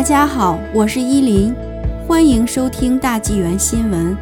[0.00, 1.54] 大家好，我是依林，
[2.08, 4.16] 欢迎收听大纪元新闻。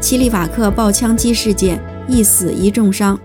[0.00, 3.20] 齐利瓦克爆枪击事件，一死一重伤。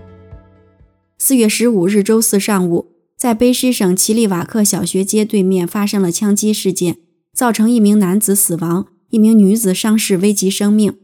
[1.18, 6.98] 四月十五日周四上午，在卑诗省齐利瓦克小学街对面发生了枪击事件，
[7.34, 10.96] 造成一名男子死亡，一名女子伤势危及生命。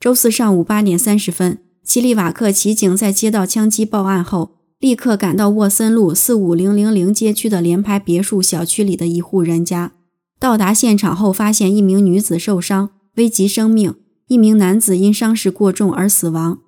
[0.00, 4.57] 周四上午八点三十分，齐利瓦克骑警在接到枪击报案后。
[4.80, 9.94] 立刻赶到沃森路四五零零零街区的联排别墅小区里的一户人家。
[10.38, 13.94] 到达现场后，发现一名女子受伤，危及生命；
[14.28, 16.60] 一名男子因伤势过重而死亡。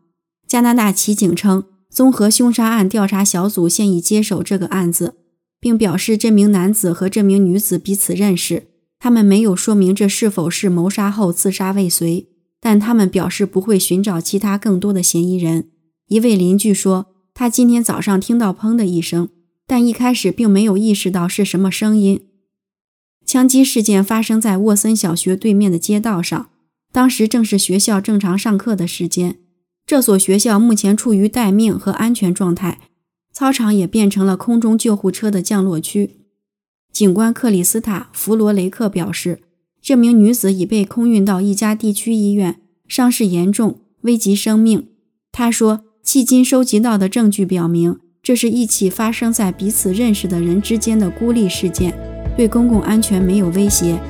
[0.48, 5.14] 加拿大骑警称，综合凶杀案调查小组现已接手这个案子，
[5.60, 8.64] 并表示这名男子和这名女子彼此认识。
[8.98, 12.26] 他们没有说明这是否是谋杀后自杀未遂，
[12.60, 15.68] 但他们表示不会寻找其他更多的嫌疑人。
[16.08, 17.06] 一位邻居说。
[17.40, 19.30] 他今天早上听到“砰”的一声，
[19.66, 22.20] 但一开始并没有意识到是什么声音。
[23.24, 26.50] 枪击事件发生在沃森小学对面的街道上，
[26.92, 29.38] 当时正是学校正常上课的时间。
[29.86, 32.78] 这所学校目前处于待命和安全状态，
[33.32, 36.16] 操场也变成了空中救护车的降落区。
[36.92, 39.40] 警官克里斯塔·弗罗雷克表示，
[39.80, 44.88] 这名女子已被空运到一家地区医院，伤势严重，危及生命。
[45.32, 45.86] 他说。
[46.04, 51.94] 迄今收集到的证据表明，这是一起发生在彼此认识的人之间的孤立事件，
[52.36, 54.00] 对公共安全没有威胁，